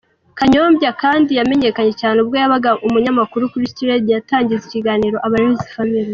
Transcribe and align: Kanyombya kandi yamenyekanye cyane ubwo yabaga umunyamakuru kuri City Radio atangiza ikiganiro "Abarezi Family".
Kanyombya 0.37 0.89
kandi 1.01 1.29
yamenyekanye 1.39 1.93
cyane 2.01 2.17
ubwo 2.23 2.35
yabaga 2.41 2.71
umunyamakuru 2.85 3.43
kuri 3.51 3.69
City 3.71 3.83
Radio 3.91 4.13
atangiza 4.21 4.63
ikiganiro 4.65 5.17
"Abarezi 5.27 5.71
Family". 5.75 6.09